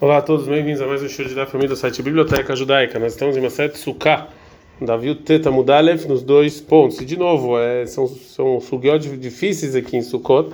[0.00, 3.00] Olá a todos, bem-vindos a mais um show de da família do site Biblioteca Judaica.
[3.00, 4.28] Nós estamos em uma sete Sukkah,
[4.80, 7.00] Davi Teta Mudalev, nos dois pontos.
[7.00, 10.50] E de novo, é, são, são sugiot difíceis aqui em Sukkot,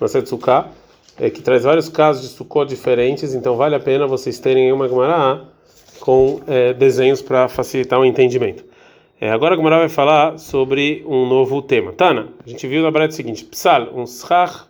[0.00, 0.68] uma sete Sukkah,
[1.18, 4.88] é, que traz vários casos de Sukkot diferentes, então vale a pena vocês terem uma
[4.88, 5.42] Gemara
[5.98, 8.64] com é, desenhos para facilitar o entendimento.
[9.20, 11.92] É, agora a Gemara vai falar sobre um novo tema.
[11.92, 14.68] Tana, a gente viu na breve o seguinte: Psal, um schach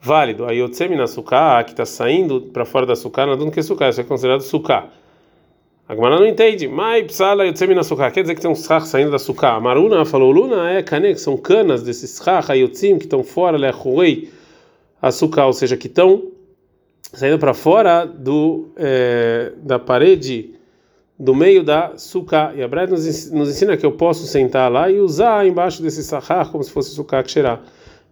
[0.00, 0.46] válido.
[0.46, 3.62] Aí o tsemi na suká, que está saindo para fora da suká, não do que
[3.62, 4.88] suká, isso é considerado suká.
[5.88, 6.68] A Gemara não entende.
[6.68, 9.54] Mai psala yotzemi na suká, quer dizer que tem um schach saindo da suká.
[9.54, 13.56] A Maruna falou, Luna é cane, que são canas desses schach ayotzim que estão fora,
[13.56, 14.30] lechuei,
[15.00, 16.24] a suká, ou seja, que estão
[17.12, 20.50] saindo para fora do é, da parede
[21.18, 22.52] do meio da suká.
[22.54, 26.50] E a Brett nos, ensina que eu posso sentar lá e usar embaixo desse sahar
[26.50, 27.62] como se fosse suká que cheirar.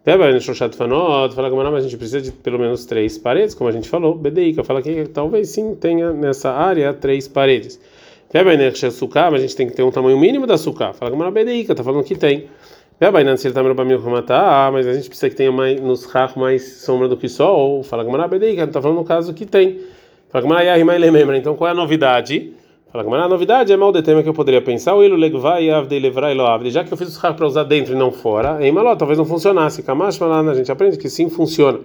[0.06, 4.14] Fala que a gente precisa de pelo menos três paredes, como a gente falou.
[4.14, 7.80] Bedeika fala que talvez sim tenha nessa área três paredes.
[8.92, 10.92] Suká, mas a gente tem que ter um tamanho mínimo da suká.
[10.92, 12.48] Fala que Bedeika, está falando que tem.
[13.00, 13.10] Está
[14.70, 17.82] mas a gente precisa que tenha mais nos rach mais sombra do que sol.
[17.82, 19.80] Fala que Bedeika, está falando no caso que tem.
[20.28, 22.52] Fala que Então qual é a novidade?
[22.96, 26.00] Fala a novidade é mal de tema que eu poderia pensar, o ilu legvai avdei
[26.00, 28.72] levrai lo avdei, já que eu fiz o para usar dentro e não fora, em
[28.72, 29.82] maló, talvez não funcionasse.
[29.82, 31.78] Kamash a gente aprende que sim funciona.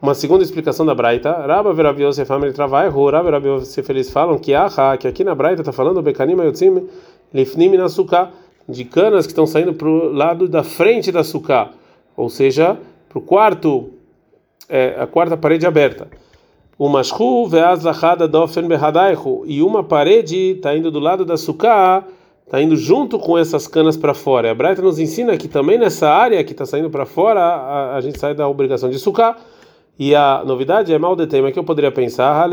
[0.00, 4.38] Uma segunda explicação da Braita, Rabba Verav Yosef Amel Travai, Rabba Verav Yosef eles falam
[4.38, 6.86] que aha, que aqui na Braita está falando Bekanim Ayotzim
[7.34, 8.30] Lifnim Nasuká,
[8.68, 11.70] de canas que estão saindo para o lado da frente da suká,
[12.16, 13.90] ou seja, para o quarto,
[14.68, 16.06] é, a quarta parede aberta.
[16.78, 22.04] O veaz lachada dofen behadaihu e uma parede está indo do lado da suká,
[22.44, 24.50] está indo junto com essas canas para fora.
[24.50, 28.00] A Braita nos ensina que também nessa área que está saindo para fora a, a,
[28.02, 29.38] gente sai da obrigação de suká.
[29.98, 32.46] E a novidade é mal de tema que eu poderia pensar.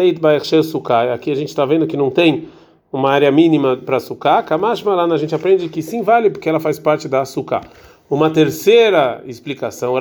[1.13, 2.47] Aqui a gente está vendo que não tem
[2.93, 4.41] uma área mínima para suká.
[4.41, 7.59] Kamash malana a gente aprende que sim vale porque ela faz parte da suká.
[8.09, 9.95] Uma terceira explicação,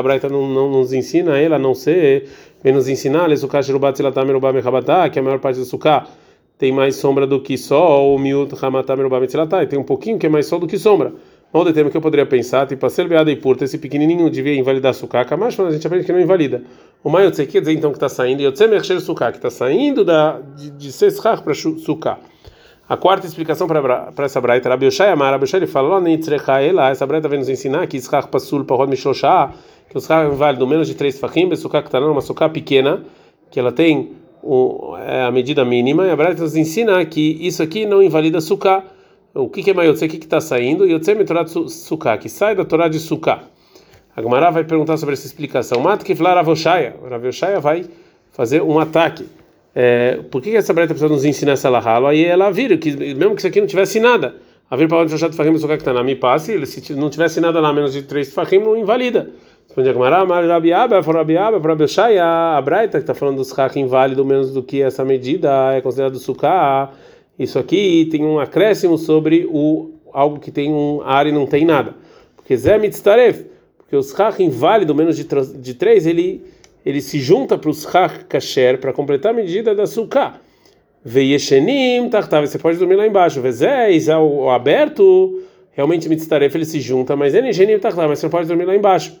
[0.00, 2.28] Braita não nos ensina ele a não ser,
[2.62, 3.28] vem nos ensinar,
[5.10, 6.06] que a maior parte do suká
[6.56, 10.46] tem mais sombra do que sol, o miut e tem um pouquinho que é mais
[10.46, 11.12] sol do que sombra.
[11.52, 14.54] Mal de tema que eu poderia pensar, tipo, a cerveada e purta, esse pequenininho devia
[14.54, 16.62] invalidar suká, mas a gente aprende que não invalida.
[17.02, 20.04] O maior quer dizer então que está saindo, e o tzemer suká, que está saindo
[20.04, 20.92] da, de, de
[21.42, 22.20] para suká.
[22.92, 25.98] A quarta explicação para essa braita, Rabi Yoshai Amar, Rabi Yoshai ele fala,
[26.90, 29.50] essa braita vem nos ensinar que Ischach Pasul Pahod Mishoshá,
[29.88, 33.02] que os Ischach válido menos de três fachim, está uma suká pequena,
[33.50, 37.62] que ela tem o, é, a medida mínima, e a braita nos ensina que isso
[37.62, 38.84] aqui não invalida suká.
[39.34, 40.04] O que, que é Mayotze?
[40.04, 40.84] O que está saindo?
[40.84, 43.44] Yotze Torá de suká, que sai da Torá de suká.
[44.14, 45.80] A Gemara vai perguntar sobre essa explicação.
[45.80, 47.86] Mata que falar Rav Yoshai, Rav Yoshai vai
[48.32, 49.26] fazer um ataque
[49.74, 52.06] é, por que essa breta precisa nos ensinar essa lahalo?
[52.06, 54.34] Aí ela vira, que mesmo que isso aqui não tivesse nada,
[54.70, 57.40] a vir para onde fachado fahim o que está na mi passe, se não tivesse
[57.40, 59.30] nada lá menos de três fahim, não invalida.
[59.66, 63.58] Responde a Gemara, mas Rabiaba, for Rabiaba, para Bechai, a Braita que está falando dos
[63.58, 66.90] hak inválido menos do que essa medida é considerado suká.
[67.38, 71.64] Isso aqui tem um acréscimo sobre o algo que tem um ar e não tem
[71.64, 71.94] nada.
[72.36, 73.46] Porque Zé Mitztaref,
[73.78, 75.26] porque os hak inválido menos de,
[75.58, 76.44] de três, ele
[76.84, 80.40] ele se junta para os hach kasher para completar a medida da suká.
[81.04, 83.40] Veyeshenim tartav, você pode dormir lá embaixo.
[83.40, 85.42] Vezéis, ao aberto,
[85.72, 89.20] realmente mitzaref ele se junta, mas ele shenim tartav, mas você pode dormir lá embaixo.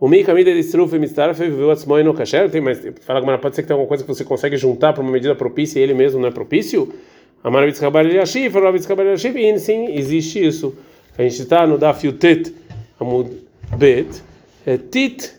[0.00, 3.56] O Mika Mida de Struf Mitzaref viveu atzmoy no kasher, tem, mas fala que pode
[3.56, 5.92] ser que tenha alguma coisa que você consegue juntar para uma medida propícia e ele
[5.92, 6.94] mesmo não é propício?
[7.42, 10.72] Amar Bitzkabar Yashiv, Rav Bitzkabar Yashiv, sim, existe isso.
[11.18, 12.54] A gente está no Daf Yutet
[13.00, 13.28] Amud
[13.76, 14.22] Bet,
[14.64, 15.32] é Tit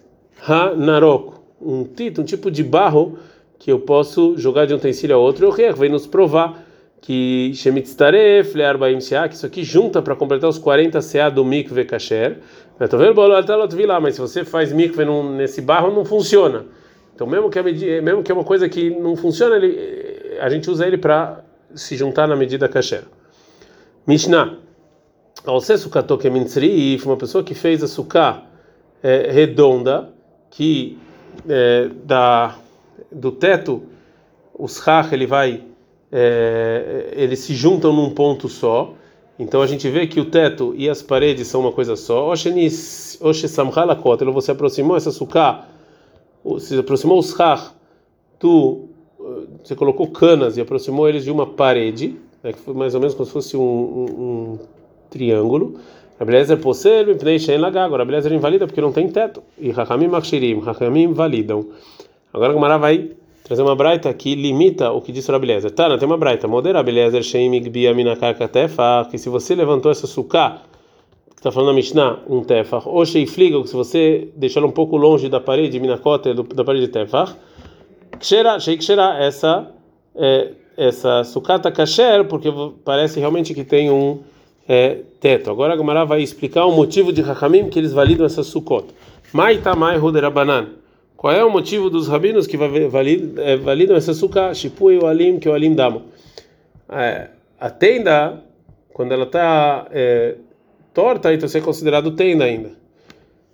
[0.46, 3.18] Ha Narok um tito, um tipo de barro
[3.58, 5.47] que eu posso jogar de um utensílio a outro.
[5.47, 6.66] O vem nos provar
[7.02, 12.40] que Shemitztaref, Learbaim que isso aqui junta para completar os 40 CA do mikve kasher.
[12.80, 15.06] Mas se você faz mikve
[15.36, 16.66] nesse barro, não funciona.
[17.14, 20.70] Então, mesmo que, é, mesmo que é uma coisa que não funciona, ele, a gente
[20.70, 21.44] usa ele para
[21.76, 23.03] se juntar na medida kasher.
[24.08, 24.58] Mishnah.
[25.46, 26.17] Ao ser sukato
[27.08, 28.44] uma pessoa que fez a suká
[29.02, 30.09] é, redonda,
[30.50, 30.97] que
[31.47, 32.55] é, da,
[33.11, 33.84] do teto,
[34.58, 35.64] os rach ele vai,
[36.11, 38.93] é, eles se juntam num ponto só.
[39.37, 42.29] Então a gente vê que o teto e as paredes são uma coisa só.
[42.29, 45.66] Oshe samhalakot, você aproximou essa suká,
[46.59, 47.72] se aproximou os rach,
[48.37, 48.90] tu,
[49.64, 53.16] você colocou canas e aproximou eles de uma parede, né, que foi mais ou menos
[53.16, 54.59] como se fosse um, um, um
[55.09, 55.79] triângulo.
[56.20, 57.86] Rabelezer possel, mipnei shein lagá.
[57.86, 59.42] Agora Rabelezer invalida porque não tem teto.
[59.58, 61.66] E Hakamim makshirim, Hakamim validam.
[62.34, 63.12] Agora o Gamara vai
[63.44, 65.72] trazer uma braita que limita o que disse o Rabelezer.
[65.72, 66.48] Tá, não tem uma braita.
[66.48, 70.62] Modera Rabelezer shein migbia minakaka tefa, que se você levantou essa suká,
[71.30, 74.98] que está falando na Mishnah, um tefach, ou sheifliga, que se você ela um pouco
[74.98, 77.34] longe da parede, minakota, da parede de tefach,
[78.20, 79.72] Kshera, Sheikshera, essa
[80.14, 82.50] é, essa sucata kasher, porque
[82.84, 84.20] parece realmente que tem um
[84.70, 85.50] é, teto.
[85.50, 88.86] Agora a Gamara vai explicar o motivo de Hakamim que eles validam essa sucot.
[89.34, 90.68] Mai tamai ruderabanan.
[91.18, 94.54] Qual é o motivo dos rabinos que é, validam essa sucá?
[94.54, 96.04] Shipui o alim que o alim damo.
[96.88, 97.30] É,
[97.60, 98.42] a tenda,
[98.94, 100.36] quando ela está é,
[100.94, 102.72] torta, então é considerado tenda ainda.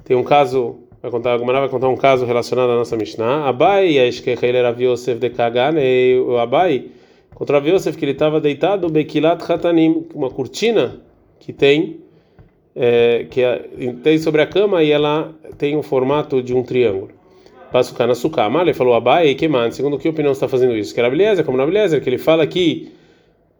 [0.04, 3.48] Tem um caso vai contar, a vai contar um caso relacionado à nossa Mishnah.
[3.48, 6.88] Abai, ele era Yosef de Kagan, e o Abai
[7.34, 11.05] contra Yosef que ele estava deitado Bekilat Hatanim, uma cortina
[11.40, 12.00] que tem
[12.76, 13.70] é, que é,
[14.04, 17.12] tem sobre a cama e ela tem o formato de um triângulo.
[17.72, 18.50] Pasuká na suká.
[18.62, 20.94] Ele falou Abai, que man, segundo que opinião está fazendo isso?
[20.94, 22.92] Que era beleza, como na beleza, que ele fala que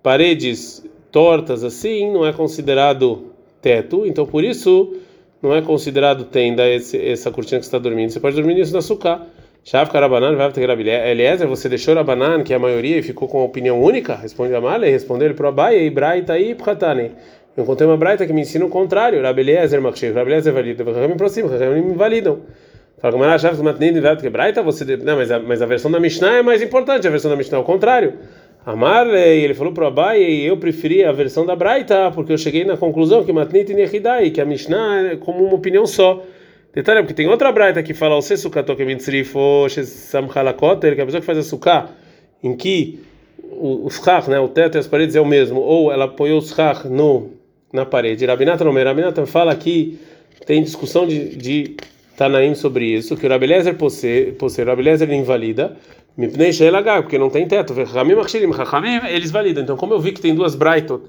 [0.04, 3.32] paredes tortas assim não é considerado
[3.62, 4.96] teto, então por isso
[5.42, 8.10] não é considerado tenda esse, essa cortina que está dormindo.
[8.10, 9.26] Você pode dormir nisso na suká.
[9.64, 13.42] Shav Karabanan vai ter Eliezer, você deixou Rabanan, que é a maioria, e ficou com
[13.42, 14.16] a opinião única?
[14.16, 17.14] Responde a Male, respondeu ele para o Abai, e Braita aí Pratane.
[17.56, 19.22] Eu encontrei uma Braita que me ensina o contrário.
[19.22, 22.42] Rabeliezer Makshev, Rabeliezer valida, me aproxima, me validam.
[22.98, 24.98] Fala como era Shav Matnin, que Braita, você.
[24.98, 27.58] Não, mas a, mas a versão da Mishnah é mais importante, a versão da Mishnah
[27.58, 28.14] é o contrário.
[28.66, 32.38] Amarle, ele falou para o Abai, e eu preferi a versão da Braita, porque eu
[32.38, 36.24] cheguei na conclusão que Matnit e que a Mishnah é como uma opinião só.
[36.74, 41.22] Detalhe, porque tem outra Braita que fala o Sesukato que Mitzrifo, Samchalakoter, que a pessoa
[41.22, 41.90] que faz a suká,
[42.44, 43.00] em que
[43.44, 46.40] o, o schach, né, o teto e as paredes é o mesmo, ou ela apoiou
[46.40, 47.35] o schach no,
[47.76, 48.26] na parede.
[48.26, 50.00] Rabinata não, Rabinata fala que
[50.46, 51.76] tem discussão de, de
[52.18, 55.76] Tanaim sobre isso, que o Rabelezer possui, o Rabelezer invalida,
[56.18, 57.74] Mipnei Sheelagar, porque não tem teto.
[57.74, 59.64] Ramim Akshirim, Ramim, eles validam.
[59.64, 61.04] Então, como eu vi que tem duas Brightot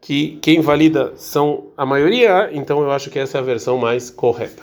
[0.00, 4.10] que quem valida são a maioria, então eu acho que essa é a versão mais
[4.10, 4.62] correta.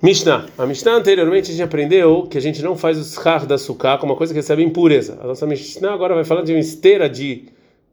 [0.00, 0.46] Mishnah.
[0.56, 3.98] A Mishnah anteriormente a gente aprendeu que a gente não faz o schar da suká
[3.98, 5.18] como uma coisa que recebe impureza.
[5.20, 7.46] A nossa Mishnah agora vai falar de uma esteira de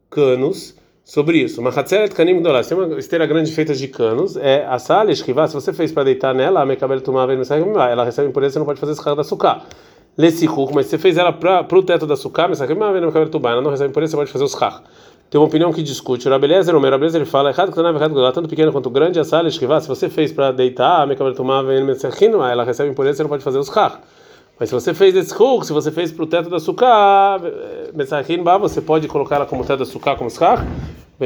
[0.08, 0.74] canos
[1.06, 1.60] sobre isso.
[1.60, 2.66] Uma hatzeret kanim gdolas.
[2.66, 4.36] Tem uma esteira grande feita de canos.
[4.36, 5.48] É a sala esquivar.
[5.48, 8.80] Se você fez para deitar nela, a mekabel tumava ela recebe impureza, você não pode
[8.80, 9.62] fazer schar da suká
[10.16, 14.16] lesichuk, mas você fez ela para o teto da sucá, ela não recebe isso, você
[14.16, 14.80] pode fazer os chach.
[15.28, 16.26] Tem uma opinião que discute.
[16.26, 19.24] O Rabelezer, o Rabelezer, ele fala, errado que não errado tanto pequeno quanto grande, a
[19.24, 23.28] sala esquivar, se você fez para deitar, a mekabel tomava ela recebe isso, você não
[23.28, 23.98] pode fazer os chach.
[24.58, 27.38] Mas se você fez esse se você fez para o teto da sucá,
[28.58, 30.30] você pode colocar ela como teto da sucá, como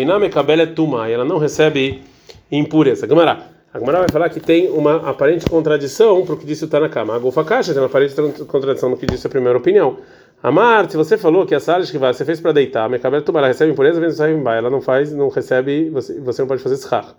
[0.04, 2.02] na mekabel é tuma, ela não recebe
[2.50, 3.06] impureza.
[3.06, 3.46] Gamará.
[3.72, 7.14] A Gemara vai falar que tem uma aparente contradição para o que disse o Tanakama.
[7.14, 9.98] A Golfa Caixa tem uma aparente contradição no que disse a primeira opinião.
[10.42, 13.46] Amar, se você falou que a sala que você fez para deitar, a Mekabel Tumara
[13.46, 17.14] recebe impureza, vem ela não faz, não recebe, você, você não pode fazer schach.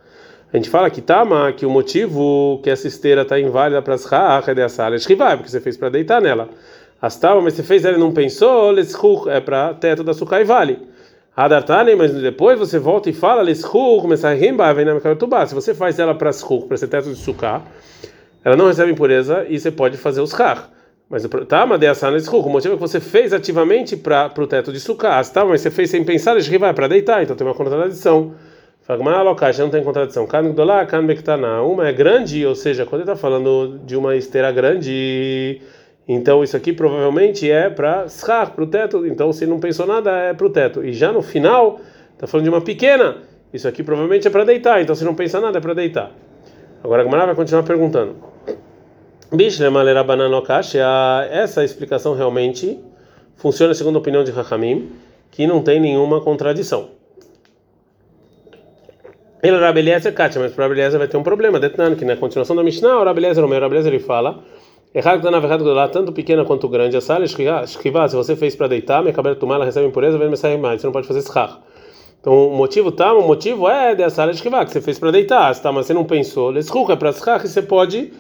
[0.54, 4.50] A gente fala que Tama, que o motivo que essa esteira está inválida para schach
[4.50, 6.50] é da sala esquivar, porque você fez para deitar nela.
[7.02, 8.74] As Tama, mas você fez ela e não pensou,
[9.30, 10.92] é para teto da sucai e vale.
[11.36, 13.64] Adartane, mas depois você volta e fala, se
[15.56, 17.62] você faz ela para schuk, para ser teto de suká,
[18.44, 20.70] ela não recebe impureza e você pode fazer os char.
[21.10, 25.46] Mas tá, o motivo é que você fez ativamente para o teto de suká, tá,
[25.46, 28.34] mas você fez sem pensar, vai para deitar, então tem uma contradição.
[28.92, 30.28] Fagma não tem contradição.
[31.66, 35.62] Uma é grande, ou seja, quando ele está falando de uma esteira grande
[36.06, 39.08] então isso aqui provavelmente é para schar, para o teto.
[39.08, 40.84] Então se não pensou nada é para o teto.
[40.84, 41.80] E já no final
[42.14, 43.20] está falando de uma pequena.
[43.54, 44.82] Isso aqui provavelmente é para deitar.
[44.82, 46.12] Então se não pensa nada é para deitar.
[46.84, 48.18] Agora a vai continuar perguntando.
[51.32, 52.78] Essa explicação realmente
[53.38, 54.92] funciona segundo a opinião de Rahamim,
[55.32, 57.01] que não tem nenhuma contradição.
[59.44, 61.60] Ele Rabeliezer Katia, mas para Rabeliezer vai ter um problema.
[61.60, 64.44] Detnan, que na continuação da Mishnah, o Rabeliezer, o meu Rabeliezer, ele fala
[64.94, 68.58] Errado que na verdade lá tanto pequena quanto grande a sala esquivar, se você fez
[68.58, 71.22] para deitar, minha cabelo tomar, ela recebe impureza, vem me mais, você não pode fazer
[71.22, 71.60] schach.
[72.20, 75.58] Então o motivo tá, o motivo é dessa sala esquivar que você fez para deitar,
[75.62, 78.12] tá, mas você não pensou, leschuch é para schach, você pode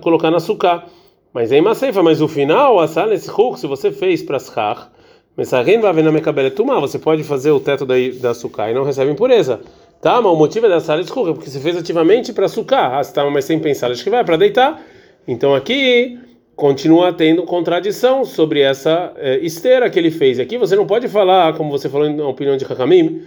[0.00, 0.86] colocar na suká.
[1.32, 4.88] Mas é Maseifa, mas o final, a sala leschuch, se você fez para schach,
[5.34, 8.70] Mensagem vai ver na minha cabelo tomar, você pode fazer o teto da da suká
[8.70, 9.60] e não recebe impureza.
[10.02, 13.30] Tá, mas o motivo é da sala escura, porque você fez ativamente para sucar, ah,
[13.30, 14.82] mas sem pensar, acho que vai para deitar.
[15.28, 16.18] Então aqui
[16.56, 20.40] continua tendo contradição sobre essa é, esteira que ele fez.
[20.40, 23.22] Aqui você não pode falar, como você falou na opinião de Hakamim,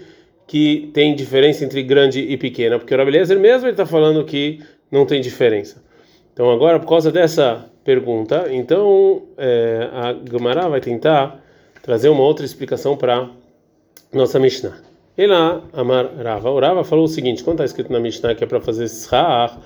[0.46, 4.60] que tem diferença entre grande e pequena, porque o Rabelezer mesmo está falando que
[4.92, 5.82] não tem diferença.
[6.34, 11.42] Então agora por causa dessa pergunta, então é, a Gemara vai tentar
[11.82, 13.30] trazer uma outra explicação para
[14.12, 14.95] nossa Mishnah.
[15.18, 18.48] Ela Amar Rava, o Rava falou o seguinte: quando está escrito na Mishnah que é
[18.48, 19.60] para fazer shar,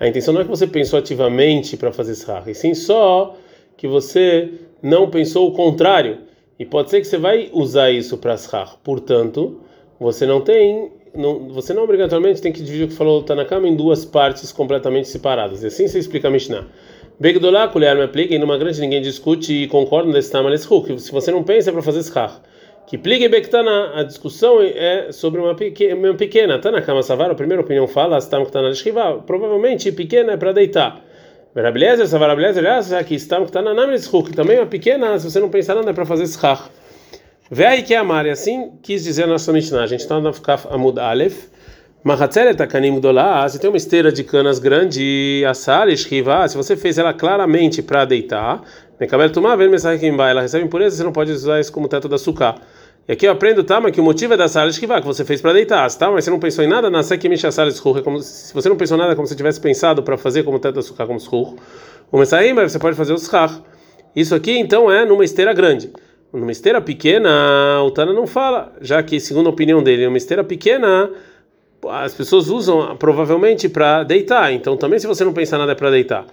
[0.00, 3.36] a intenção não é que você pensou ativamente para fazer shar, e sim só
[3.76, 4.50] que você
[4.82, 6.18] não pensou o contrário.
[6.58, 8.78] E pode ser que você vai usar isso para shar.
[8.82, 9.60] Portanto,
[10.00, 13.76] você não tem, não, você não obrigatoriamente tem que dividir o que falou Tanakama em
[13.76, 15.62] duas partes completamente separadas.
[15.62, 16.66] E assim você explica a Mishnah.
[17.20, 21.12] Begdolá, colher me aplica, e numa grande ninguém discute e concorda nesse tamaleshu, que se
[21.12, 22.40] você não pensa é para fazer schach.
[22.86, 26.60] Que pligue bektana, a discussão é sobre uma pequena, pequena.
[26.60, 31.00] Tanakama Savara, a primeira opinião fala, stam ktana leshkiva, provavelmente pequena é para deitar.
[31.52, 35.48] Verabelezer, Savara Belezer, que stam ktana nameleshu, que também é uma pequena, se você não
[35.48, 36.70] pensar nada é para fazer schach.
[37.50, 39.82] Vei que amar, e assim quis dizer a nossa Mishnah.
[39.82, 41.48] A gente está no Kaf Amud Aleph.
[42.04, 46.98] Mahatzeret akanim gdolá, se tem uma esteira de canas grande, assar, esquiva, se você fez
[46.98, 48.62] ela claramente para deitar,
[49.00, 52.54] mekabel tomar, ver ela recebe impureza, você não pode usar isso como teto da suká.
[53.08, 55.24] E aqui eu aprendo, tá, mas que o motivo é da sala esquiva, que você
[55.24, 56.10] fez para deitar, tá?
[56.10, 58.98] Mas você não pensou em nada na sekimish assar escurra, como se você não pensou
[58.98, 61.54] nada como se tivesse pensado para fazer como teto suká, como escurra.
[62.10, 63.62] O messaim, você pode fazer o schar.
[64.14, 65.92] Isso aqui então é numa esteira grande.
[66.32, 70.42] Numa esteira pequena, o Tana não fala, já que, segundo a opinião dele, uma esteira
[70.42, 71.08] pequena,
[71.88, 74.52] as pessoas usam provavelmente para deitar.
[74.52, 76.26] Então, também, se você não pensar nada, é para deitar.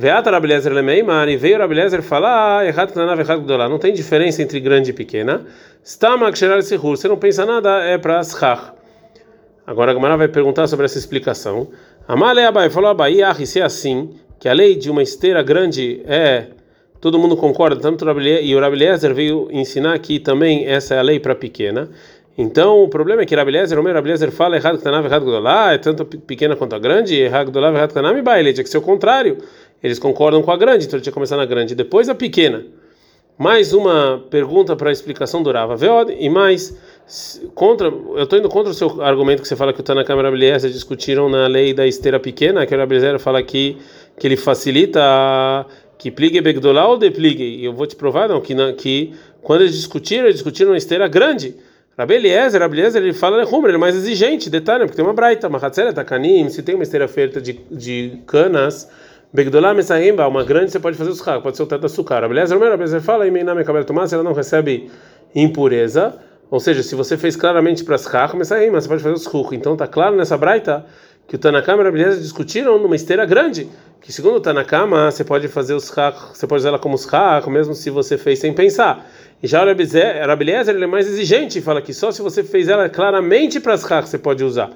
[0.00, 4.92] Veata Rabelezer Lemeimar, e veio Rabelezer falar, ah, errado errado Não tem diferença entre grande
[4.92, 5.44] e pequena.
[5.84, 8.72] Stamak Sherar Sihur, você não pensa nada, é para Schach.
[9.66, 11.68] Agora a Gamara vai perguntar sobre essa explicação.
[12.08, 16.00] Amale Abai falou Abai, ah, se é assim, que a lei de uma esteira grande
[16.06, 16.46] é
[16.98, 18.06] todo mundo concorda, tanto
[18.42, 21.90] e o Rabeliezer veio ensinar que também essa é a lei para pequena.
[22.38, 25.74] Então, o problema é que Rabeliezer, o meu Rabeliezer fala errado que Tanav, errado Gdolá,
[25.74, 28.78] é tanto pequena quanto a grande, errado Gdolá, errado Tanav e Baile, tinha que ser
[28.78, 29.36] o contrário.
[29.82, 32.64] Eles concordam com a grande, então ele tinha que começar na grande, depois a pequena.
[33.38, 36.78] Mais uma pergunta para a explicação do Rava Veod, e mais,
[37.54, 40.22] contra, eu estou indo contra o seu argumento que você fala que o Tanakam e
[40.22, 43.78] Rabeliezer discutiram na lei da esteira pequena, que o Rabeliezer fala que,
[44.18, 45.64] que ele facilita a
[46.00, 47.44] que pligue begdolá ou depligue.
[47.44, 50.78] E eu vou te provar não que na, que quando eles discutiram, eles discutiram uma
[50.78, 51.54] esteira grande.
[51.96, 55.12] Rabi Eliezer, Rabi Eliezer, ele fala Lehumra, ele é mais exigente, detalhe, porque tem uma
[55.12, 58.90] braita, Mahatzera Takanim, se tem uma esteira feita de, de canas,
[59.32, 62.20] Begdolá Messahimba, uma grande, você pode fazer os pode ser o teto açúcar.
[62.20, 64.90] Rabi Eliezer, Rabi Eliezer fala, e Meinam Kabel Tomás, ela não recebe
[65.32, 66.18] impureza,
[66.50, 69.54] ou seja, se você fez claramente para as carros, Messahimba, você pode fazer os ruch.
[69.54, 70.84] Então tá claro nessa braita
[71.28, 73.68] que o Tanakama e a Eliezer discutiram numa esteira grande
[74.00, 77.48] que segundo está na cama, você pode fazer os você pode usar ela como schach,
[77.48, 79.08] mesmo se você fez sem pensar.
[79.40, 82.88] E já o Rabeliezer, ele é mais exigente fala que só se você fez ela
[82.88, 84.70] claramente para schach você pode usar.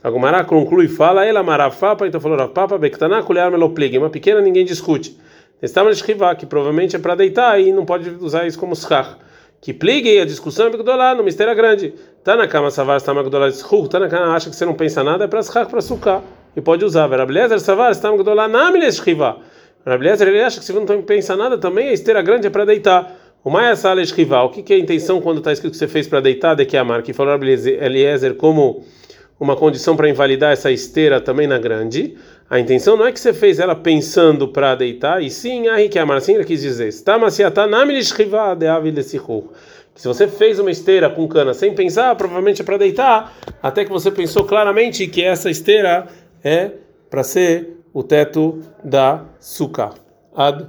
[0.00, 4.40] Então, Gumara conclui e fala, ela marafapa, então falou rafapa, bektana, colher meloplig, uma pequena
[4.40, 5.14] ninguém discute.
[5.60, 9.16] Estava escrivá, que provavelmente é para deitar e não pode usar isso como schach.
[9.60, 11.92] Que pligue a discussão é Bigdolá, no mistério grande.
[12.24, 13.48] Tá na cama savar, está na Bigdolá,
[13.90, 16.22] tá na cama, acha que você não pensa nada, é para schach, para sucar
[16.56, 17.08] e pode usar.
[17.08, 19.38] Rabelezer Savar, Stam Gdolá Namiles Shiva.
[19.84, 23.16] Rabelezer ele acha que se não pensa nada também, a esteira grande é para deitar.
[23.42, 25.88] O Maia Sala Shiva, o que, que é a intenção quando está escrito que você
[25.88, 27.04] fez para deitar, de que a marca?
[27.04, 28.84] Que falou Eliezer como
[29.40, 32.14] uma condição para invalidar essa esteira também na grande.
[32.48, 35.98] A intenção não é que você fez ela pensando para deitar, e sim, aí que
[35.98, 36.92] a Marcinha assim quis dizer,
[39.94, 43.90] se você fez uma esteira com cana sem pensar, provavelmente é para deitar, até que
[43.90, 46.06] você pensou claramente que essa esteira
[46.44, 46.72] é
[47.08, 49.90] para ser o teto da suca.
[50.34, 50.66] Ad